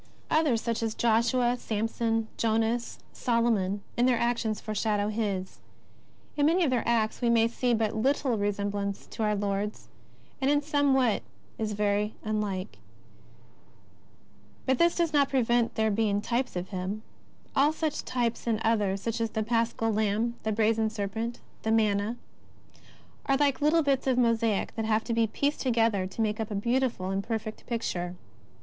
[0.31, 5.59] Others, such as Josue, Samson, Jonas, Solomon, in their actions foreshadow His.
[6.35, 9.89] In many of their acts we may see but little resemblance to our Lord's,
[10.41, 11.21] and in some what
[11.59, 12.79] is very unlike.
[14.65, 17.03] But this does not prevent their being types of Him.
[17.55, 22.17] All such types, and others, such as the Paschal Lamb, the Brazen Serpent, the Manna,
[23.27, 26.49] are like little bits of mosaic that have to be pieced together to make up
[26.49, 28.15] a beautiful and perfect picture.